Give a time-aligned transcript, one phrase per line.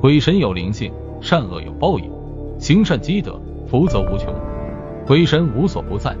[0.00, 2.08] 鬼神有灵性，善恶有报应，
[2.60, 4.32] 行善积德，福泽无穷。
[5.04, 6.16] 鬼神无所不在，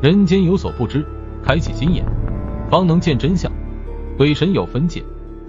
[0.00, 1.04] 人间有所不知，
[1.42, 2.04] 开启心眼，
[2.70, 3.50] 方能见真相。
[4.16, 5.02] 鬼神有分界，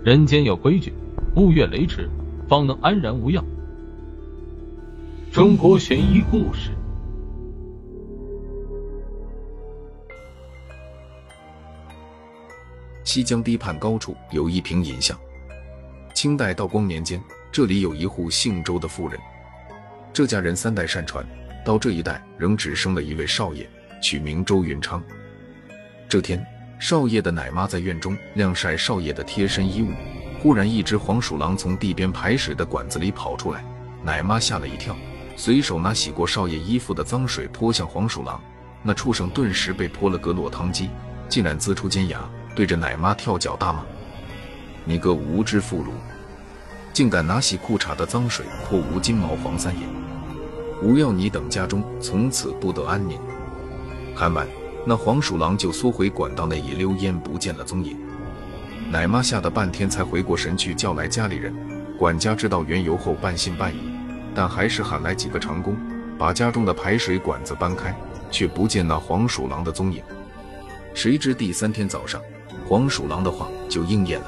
[0.04, 0.92] 人间有规矩，
[1.36, 2.10] 勿越雷池，
[2.48, 3.46] 方能安然无恙。
[5.32, 6.72] 中国悬疑故事。
[13.04, 15.16] 西江堤畔高处有一平银像。
[16.16, 17.22] 清代道光年间，
[17.52, 19.20] 这里有一户姓周的妇人，
[20.14, 21.26] 这家人三代善传，
[21.66, 23.68] 到这一代仍只生了一位少爷，
[24.00, 25.04] 取名周云昌。
[26.08, 26.46] 这天，
[26.80, 29.90] 少爷的奶妈在院中晾晒少爷的贴身衣物，
[30.40, 33.66] 忽然一只黄鼠狼从地边排水的管子里跑出来，
[34.04, 34.96] 奶妈吓了一跳，
[35.36, 38.40] 随手拿洗过少爷衣服的脏水泼向黄鼠狼，
[38.84, 40.92] 那畜生顿时被泼了个落汤鸡，
[41.28, 42.30] 竟然呲出尖牙。
[42.56, 43.84] 对着奶妈跳脚大骂
[44.84, 45.92] ：“你个无知妇孺，
[46.94, 49.82] 竟敢拿洗裤衩的脏水泼吴金毛黄三爷！
[50.82, 53.20] 吾要你等家中从此不得安宁！”
[54.16, 54.48] 喊完，
[54.86, 57.98] 那黄鼠狼就缩回管道内一溜烟不见了踪影。
[58.92, 61.54] 奶妈吓得半天才回过神去，叫来家里人。
[61.98, 63.80] 管家知道缘由后半信半疑，
[64.34, 65.76] 但还是喊来几个长工，
[66.18, 67.94] 把家中的排水管子搬开，
[68.32, 70.02] 却不见那黄鼠狼的踪影。
[70.94, 72.22] 谁知第三天早上，
[72.68, 74.28] 黄鼠狼的话就应验了。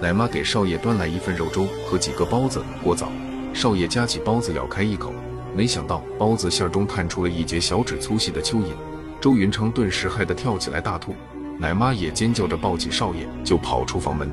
[0.00, 3.12] 奶妈给少爷端来一份肉粥和几个包子过早，
[3.52, 5.12] 少爷夹起包子咬开一口，
[5.54, 8.68] 没想到包子馅中探出了一截小指粗细的蚯蚓。
[9.20, 11.14] 周云昌顿时害得跳起来大吐，
[11.58, 14.30] 奶妈也尖叫着抱起少爷就跑出房门。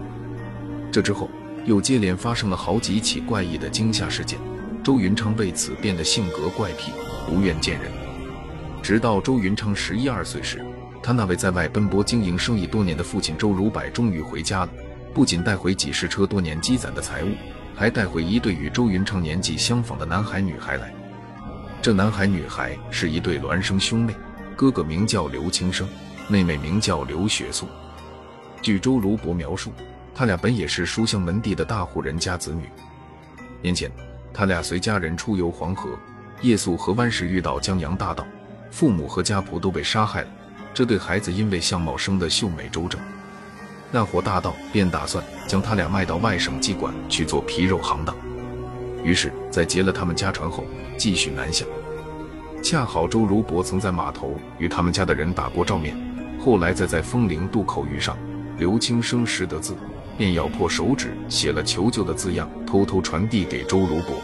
[0.90, 1.30] 这之后
[1.66, 4.40] 又接连发生了好几起怪异的惊吓事件，
[4.81, 6.94] 周云昌为此变得性格怪癖，
[7.30, 7.92] 不愿见人。
[8.81, 10.64] 直到周云昌十一二岁时。
[11.04, 14.70] 他那位在外奔波经营生意多年的父亲周如柏终于回家了，
[15.18, 17.30] 不仅带回几十车多年积攒的财物，
[17.76, 20.94] 还带回一对与周云昌年纪相仿的男孩女孩来。
[21.82, 24.16] 这男孩女孩是一对孪生兄妹，
[24.56, 25.90] 哥哥名叫刘青生，
[26.28, 27.68] 妹妹名叫刘雪素。
[28.62, 29.74] 据周如柏描述，
[30.14, 32.70] 他俩本也是书香门第的大户人家子女。
[33.59, 33.90] 年前，
[34.31, 35.97] 他俩随家人出游黄河，
[36.41, 38.24] 夜宿河湾时遇到江洋大盗，
[38.70, 40.28] 父母和家仆都被杀害了。
[40.75, 43.02] 这对孩子因为相貌生得秀美周正，
[43.92, 48.16] 那伙大盗便打算将他俩卖到外省妓馆去做皮肉行当。
[49.03, 50.66] 于是，在劫了他们家船后，
[50.98, 51.66] 继续南下。
[52.62, 55.96] 恰好周如柏曾在码头与他们家的人打过照面，
[56.44, 58.18] 后来再在风陵渡口遇上
[58.58, 59.76] 刘青生识得字，
[60.18, 64.22] 便咬破手指写了求救的字样，偷偷传递给周如柏。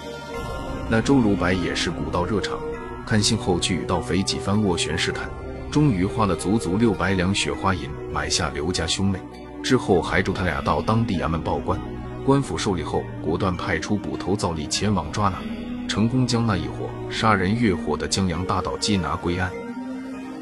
[0.89, 2.59] 那周如柏也是古道热肠，
[3.05, 5.29] 看信后去与盗匪几番斡旋试探。
[5.71, 9.19] 终于花了足足六百两雪花银买下刘家兄妹，
[9.63, 11.79] 之后还助他俩到当地衙门报官。
[12.25, 15.39] 官府受理后，果断派出捕头造例前往抓拿，
[15.87, 19.51] 成功将那一伙杀人越货的江洋大盗缉拿归案，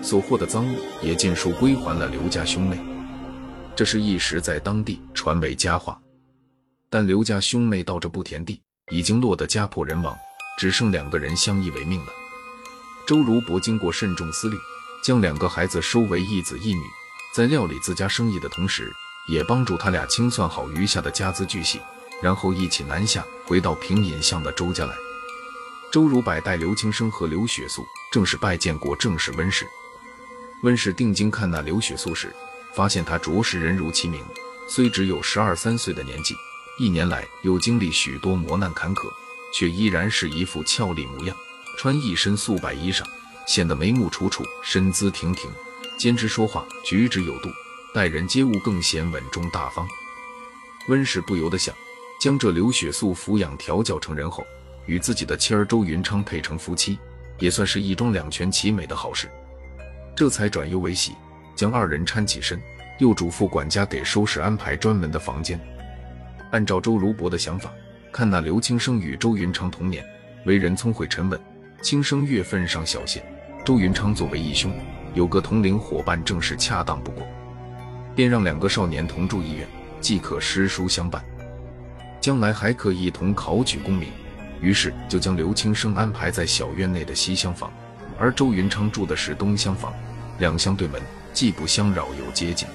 [0.01, 2.77] 所获的赃物也尽数归还了刘家兄妹。
[3.75, 5.99] 这是一时在当地传为佳话。
[6.89, 8.61] 但刘家兄妹到这步田地，
[8.91, 10.15] 已经落得家破人亡，
[10.57, 12.07] 只剩两个人相依为命了。
[13.07, 14.57] 周如柏经过慎重思虑。
[15.03, 16.83] 将两个孩子收为一子一女，
[17.33, 18.93] 在料理自家生意的同时，
[19.27, 21.79] 也帮助他俩清算好余下的家资巨细，
[22.21, 24.93] 然后一起南下，回到平隐巷的周家来。
[25.91, 29.67] 周如柏带刘青生和刘雪素正式拜见过正式温氏。
[30.63, 32.33] 温氏定睛看那刘雪素时，
[32.73, 34.23] 发现她着实人如其名，
[34.69, 36.35] 虽只有十二三岁的年纪，
[36.79, 39.09] 一年来又经历许多磨难坎坷，
[39.53, 41.35] 却依然是一副俏丽模样，
[41.77, 43.03] 穿一身素白衣裳。
[43.47, 45.49] 显得眉目楚楚，身姿亭亭，
[45.97, 47.49] 兼之说话举止有度，
[47.93, 49.87] 待人接物更显稳重大方。
[50.87, 51.75] 温氏不由得想，
[52.19, 54.45] 将这刘雪素抚养调教成人后，
[54.85, 56.97] 与自己的妻儿周云昌配成夫妻，
[57.37, 59.29] 也算是一桩两全其美的好事。
[60.15, 61.13] 这才转忧为喜，
[61.55, 62.61] 将二人搀起身，
[62.99, 65.59] 又嘱咐管家给收拾安排专门的房间。
[66.51, 67.71] 按照周如柏的想法，
[68.11, 70.05] 看那刘青生与周云昌同年，
[70.45, 71.39] 为人聪慧沉稳。
[71.81, 73.23] 轻生月份上小些，
[73.65, 74.71] 周云昌作为义兄，
[75.13, 77.25] 有个同龄伙伴正是恰当不过，
[78.21, 79.67] 便让两个少年同住一院，
[79.99, 81.25] 既可诗书相伴，
[82.19, 84.09] 将来还可一同考取功名。
[84.61, 87.73] 于是就将刘青生安排在小院内的西厢房，
[88.19, 89.91] 而周云昌住的是东厢房，
[90.37, 91.01] 两厢对门，
[91.33, 92.67] 既不相扰又接近。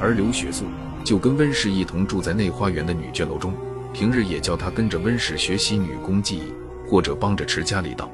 [0.00, 0.66] 而刘雪素
[1.02, 3.52] 就跟温氏一同住在内花园的女眷楼中，
[3.92, 6.54] 平日也叫她跟着温氏学习女工技艺。
[6.86, 8.08] 或者帮着持家里道，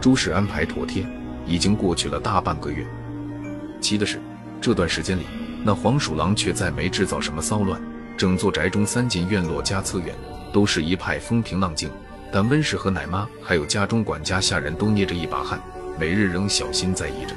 [0.00, 1.04] 诸事安排妥帖，
[1.44, 2.86] 已经过去了大半个月。
[3.80, 4.20] 奇的是，
[4.60, 5.22] 这段时间里，
[5.66, 7.80] 那黄鼠狼却再没制造什么骚乱，
[8.16, 10.14] 整座宅中三进院落加侧院
[10.52, 11.90] 都是一派风平浪静，
[12.30, 15.60] 但温氏和奶妈还有家中管家下人都捏着一把汗，
[15.98, 17.34] 每日仍小心在意着。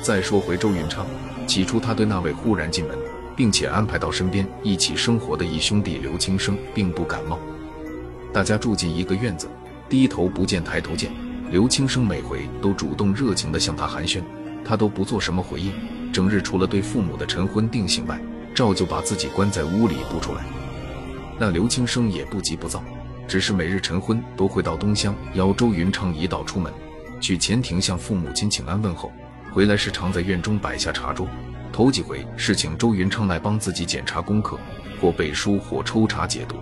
[0.00, 1.06] 再说回周云昌，
[1.46, 2.96] 起初他对那位忽然进门，
[3.36, 7.38] 并且安排到身边一起生活的一兄弟刘青生并不感冒。
[8.32, 9.46] 大家住进一个院子，
[9.86, 11.12] 低头不见抬头见，
[11.50, 14.22] 刘青生每回都主动热情地向他寒暄，
[14.64, 15.70] 他都不做什么回应。
[16.18, 18.20] 整日除了对父母的晨昏定省外，
[18.52, 20.44] 照旧把自己关在屋里不出来。
[21.38, 22.82] 那刘青生也不急不躁，
[23.28, 26.72] 只是每日晨昏都会到东乡邀周云昌一道出门，
[27.20, 29.12] 去前庭向父母亲请安问候。
[29.52, 31.28] 回来时常在院中摆下茶桌，
[31.72, 34.58] 头几回是请周云昌来帮自己检查功课，
[35.00, 36.56] 或背书，或抽查解读。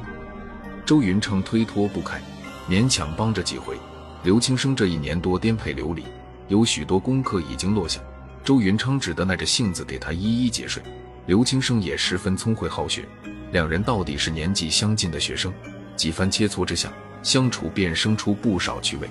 [0.85, 2.21] 周云昌推脱不开，
[2.69, 3.75] 勉强帮着几回。
[4.23, 6.05] 刘青生这一年多颠沛流离，
[6.49, 8.03] 有许多功课已经落下。
[8.47, 10.81] 周云昌只得耐着性子给他一一解释，
[11.27, 13.05] 刘青生也十分聪慧好学，
[13.51, 15.53] 两人到底是年纪相近的学生，
[15.97, 16.93] 几番切磋之下，
[17.25, 19.11] 相处便生出不少趣味。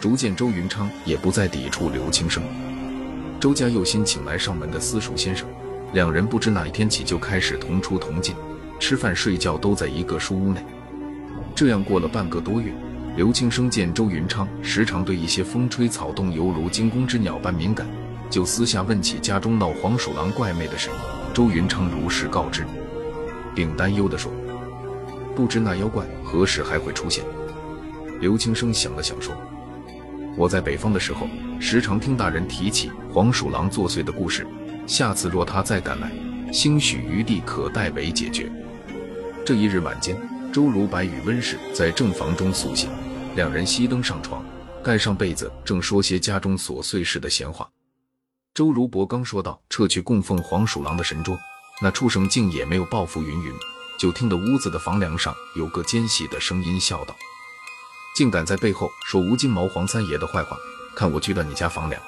[0.00, 2.42] 逐渐，周云昌也不再抵触刘青生。
[3.38, 5.46] 周家又新请来上门的私塾先生，
[5.92, 8.34] 两人不知哪一天起就开始同出同进，
[8.80, 10.60] 吃饭睡觉都在一个书屋内。
[11.54, 12.72] 这样过了半个多月，
[13.16, 17.86] 刘青生见周云昌时常对一些风吹草动犹如惊弓之鸟般敏感。
[18.30, 20.88] 就私下问起家中闹黄鼠狼怪魅的事，
[21.34, 22.64] 周云昌如实告知，
[23.56, 24.30] 并担忧地说
[25.34, 27.24] ：“不知那妖怪何时还会出现。”
[28.20, 29.34] 刘青生想了想说
[30.38, 31.26] ：“我在北方的时候，
[31.58, 34.46] 时常听大人提起黄鼠狼作祟的故事。
[34.86, 36.12] 下次若他再赶来，
[36.52, 38.50] 兴许余地可代为解决。”
[39.44, 40.16] 这一日晚间，
[40.52, 42.88] 周如白与温氏在正房中宿醒，
[43.34, 44.44] 两人熄灯上床，
[44.84, 47.68] 盖上被子，正说些家中琐碎事的闲话。
[48.60, 51.34] 周如伯刚说到撤去供奉黄鼠狼的神桌，
[51.80, 53.22] 那畜生竟也没有报复。
[53.22, 53.54] 云云，
[53.98, 57.16] 就听得屋子的房梁上有个尖细的声音笑道
[58.14, 60.58] ：“竟敢在背后说吴金毛黄三爷的坏话，
[60.94, 61.98] 看我锯断你家房梁！”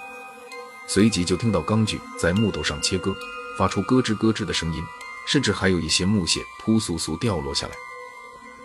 [0.87, 3.17] 随即就听到钢锯在木头上切割，
[3.57, 4.83] 发出咯吱咯吱的声音，
[5.27, 7.73] 甚至还有一些木屑扑簌簌掉落下来。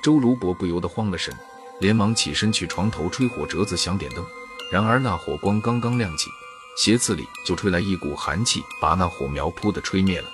[0.04, 1.33] 周如伯不由得慌了神，
[1.80, 4.25] 连忙起身去床头吹火折子，想点灯。
[4.74, 6.30] 然而那火光刚刚亮起。
[6.77, 10.27] 斜刺里就吹来一股寒气，把那火苗扑的吹灭了。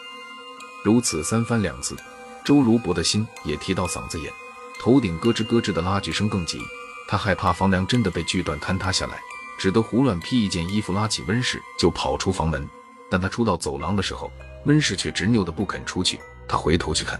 [0.84, 1.96] 如此三番两次，
[2.44, 4.30] 周如伯的心也提到嗓子眼，
[4.78, 6.60] 头顶咯吱咯吱的拉锯声更急。
[7.08, 9.22] 他害怕房梁真的被锯断坍塌下来，
[9.58, 12.68] 只得胡乱披一件衣服，拉起温氏就跑出房门。
[13.10, 14.30] 但他出到走廊的时候，
[14.66, 16.20] 温氏却执拗的不肯出去。
[16.46, 17.18] 他回头去看，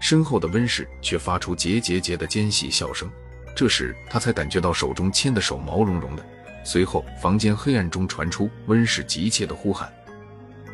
[0.00, 3.10] 身后的温氏却发出结结结的尖细笑声。
[3.56, 6.24] 这时他才感觉到手中牵的手毛茸茸的。
[6.62, 9.92] 随后，房间黑暗中传出温氏急切的呼喊：“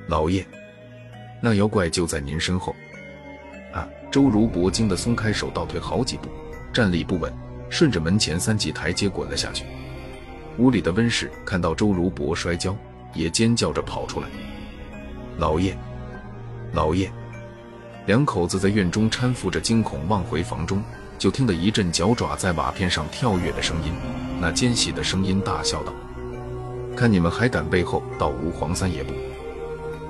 [0.08, 0.44] 老爷，
[1.40, 2.74] 那妖怪就在您身后！”
[3.72, 3.88] 啊！
[4.10, 6.28] 周如伯惊得松开手，倒退好几步，
[6.72, 7.32] 站立不稳，
[7.68, 9.64] 顺着门前三级台阶滚了下去。
[10.58, 12.74] 屋里的温氏看到周如伯摔跤，
[13.12, 14.26] 也尖叫着跑出来
[15.36, 15.76] ：“老爷，
[16.72, 17.12] 老爷！”
[18.06, 20.82] 两口子在院中搀扶着，惊恐望回房中，
[21.18, 23.92] 就听得一阵脚爪在瓦片上跳跃的声音。
[24.40, 25.92] 那尖细的声音大笑道
[26.96, 29.12] ：“看你们还敢背后到吴黄三爷不？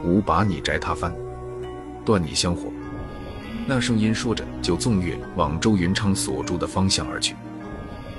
[0.05, 1.14] 吾把你摘他翻，
[2.05, 2.70] 断你香火！”
[3.69, 7.35] 那声音说着，就纵跃往周云昌所住的方向而去。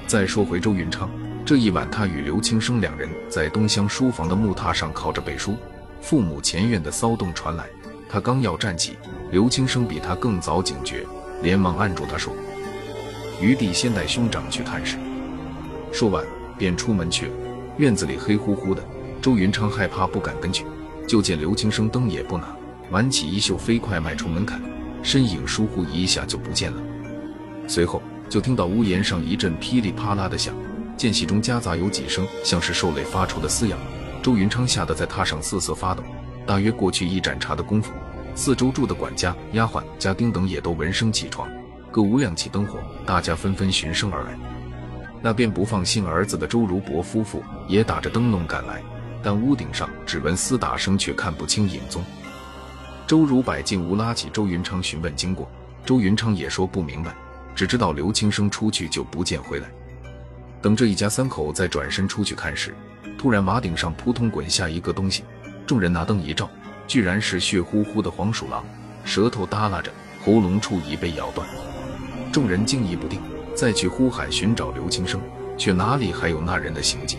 [0.06, 1.10] 再说回周云昌，
[1.46, 5.56] 这一晚他与刘青生两人在东厢书房的木榻上靠着背书，
[6.02, 7.66] 父母前院的骚动传来，
[8.10, 8.98] 他刚要站起，
[9.32, 11.06] 刘青生比他更早警觉，
[11.42, 12.34] 连忙按住他说
[13.42, 14.98] ：“余弟先带兄长去探视。”
[15.92, 16.24] 说完，
[16.58, 17.32] 便出门去了。
[17.78, 18.84] 院子里黑乎乎的，
[19.22, 20.66] 周云昌害怕，不敢跟去。
[21.08, 22.56] 就见刘青生灯也不拿，
[22.92, 24.62] 挽起衣袖，飞快迈出门槛，
[25.02, 26.82] 身影疏忽一下就不见了。
[27.68, 30.54] 随后就听到屋檐上一阵噼里啪啦的响，
[30.98, 33.78] 间隙中夹杂有几声像是兽类发出的嘶哑。
[34.22, 36.04] 周云昌吓得在榻上瑟瑟发抖。
[36.46, 37.92] 大约过去一盏茶的功夫，
[38.34, 41.48] 四周住的管家、丫鬟、家丁等也都闻声起床，
[41.98, 42.78] 各屋亮起灯火，
[43.08, 44.38] 大家纷纷循声而来。
[45.20, 48.84] 那便不放心儿子的周如伯夫妇也打着灯笼赶来，
[49.24, 52.04] 但屋顶上只闻厮打声，却看不清影踪。
[53.08, 55.50] 周如柏进屋拉起周云昌询问经过，
[55.84, 57.16] 周云昌也说不明白，
[57.56, 59.68] 只知道刘青生出去就不见回来。
[60.62, 62.76] 等这一家三口再转身出去看时，
[63.18, 65.24] 突然马顶上扑通滚下一个东西，
[65.66, 66.48] 众人拿灯一照，
[66.86, 68.64] 居然是血乎乎的黄鼠狼，
[69.04, 69.92] 舌头耷拉着，
[70.24, 71.50] 喉咙处已被咬断。
[72.38, 73.20] 众人惊疑不定。
[73.56, 75.20] 再去呼喊寻找刘青生，
[75.58, 77.18] 却哪里还有那人的行迹？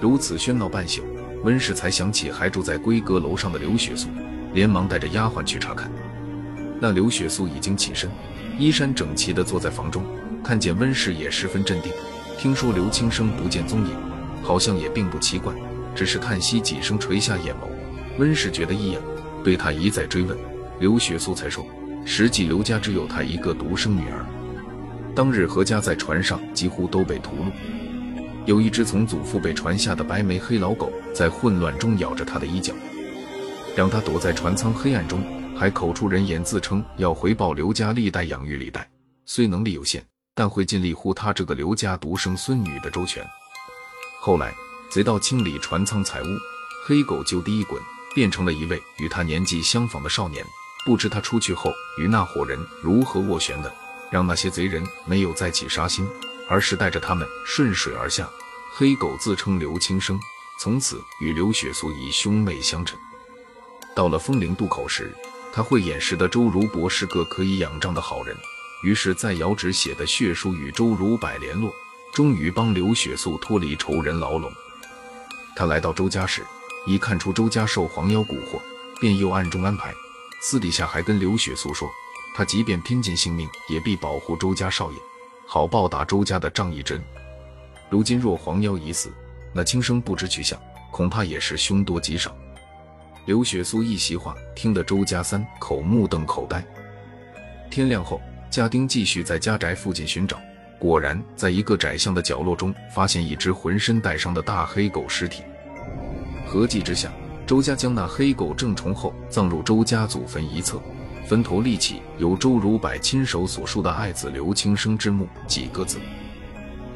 [0.00, 1.02] 如此喧闹半宿，
[1.42, 4.08] 温氏才想起还住在闺阁楼上的刘雪素，
[4.52, 5.90] 连忙带着丫鬟去查看。
[6.80, 8.08] 那刘雪素已经起身，
[8.56, 10.04] 衣衫整齐地坐在房中，
[10.44, 11.90] 看见温氏也十分镇定。
[12.38, 13.96] 听说刘青生不见踪影，
[14.44, 15.52] 好像也并不奇怪，
[15.92, 17.66] 只是叹息几声，垂下眼眸。
[18.20, 19.02] 温氏觉得异样，
[19.42, 20.38] 对他一再追问，
[20.78, 21.66] 刘雪素才说，
[22.04, 24.24] 实际刘家只有她一个独生女儿。
[25.14, 27.52] 当日何家在船上几乎都被屠戮，
[28.46, 32.72] 有一只从祖父辈传下的白眉黑老狗在混乱中咬着他的衣角，
[33.76, 35.22] 让他躲在船舱黑暗中，
[35.56, 38.88] 还口出人言，自称要回报刘家历代养育历代，
[39.26, 40.04] 虽能力有限。
[40.32, 43.22] 但会尽力护他这个刘家独生孙女的周全。
[44.20, 44.54] 后来
[44.88, 46.26] 贼盗清理船舱财物，
[46.86, 47.78] 黑狗就地一滚，
[48.14, 50.42] 变成了一位与他年纪相仿的少年。
[50.84, 53.72] 不知他出去后与那伙人如何斡旋的，
[54.10, 56.08] 让那些贼人没有再起杀心，
[56.48, 58.28] 而是带着他们顺水而下。
[58.72, 60.18] 黑狗自称刘青生，
[60.58, 62.98] 从此与刘雪素以兄妹相称。
[63.94, 65.14] 到了风陵渡口时，
[65.52, 68.36] 他慧眼识得周如伯是个可以仰仗的好人。
[68.82, 71.70] 于是，在遥指写的血书与周如柏联络，
[72.14, 74.50] 终于帮刘雪素脱离仇人牢笼。
[75.54, 76.42] 他来到周家时，
[76.86, 78.58] 已看出周家受黄妖蛊惑，
[78.98, 79.92] 便又暗中安排，
[80.40, 81.90] 私底下还跟刘雪素说，
[82.34, 84.98] 他即便拼尽性命，也必保护周家少爷，
[85.46, 87.04] 好报答周家的仗义之恩。
[87.90, 89.12] 如今若黄妖已死，
[89.52, 90.58] 那轻生不知去向，
[90.90, 92.34] 恐怕也是凶多吉少。
[93.26, 96.64] 刘雪素一席话，听得周家三口目瞪口呆。
[97.70, 98.20] 天亮后。
[98.50, 100.36] 家丁继续在家宅附近寻找，
[100.76, 105.44] 果然在一个窄巷的角落中发现一只浑身带伤的大黑狗尸体。
[106.48, 107.12] 合计之下，
[107.50, 110.80] 周家将那黑狗正崇后葬入周家祖坟一侧，
[111.26, 115.98] 坟头立起由周如柏亲手所书的“爱子刘青生之墓”几个字。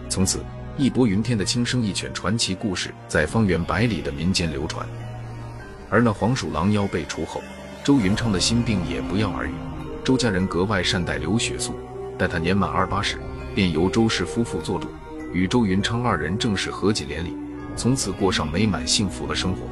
[0.09, 0.45] 从此，
[0.79, 4.87] 义薄云天的青生一犬传奇故事在方圆百里的民间流传。
[5.91, 7.43] 而那黄鼠狼妖被除后，
[7.83, 9.55] 周云昌的心病也不药而愈。
[10.05, 11.75] 周家人格外善待刘雪素，
[12.17, 13.19] 待她年满二八时，
[13.57, 14.87] 便由周氏夫妇做主，
[15.33, 17.37] 与周云昌二人正式合计连理，
[17.75, 19.63] 从此过上美满幸福的生活。